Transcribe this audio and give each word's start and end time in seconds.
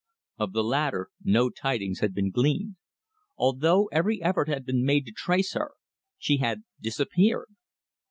Of 0.39 0.53
the 0.53 0.63
latter, 0.63 1.09
no 1.23 1.51
tidings 1.51 1.99
had 1.99 2.15
been 2.15 2.31
gleaned. 2.31 2.75
Although 3.37 3.85
every 3.91 4.19
effort 4.23 4.47
had 4.47 4.65
been 4.65 4.83
made 4.83 5.05
to 5.05 5.11
trace 5.11 5.53
her, 5.53 5.73
she 6.17 6.37
had 6.37 6.63
disappeared. 6.81 7.49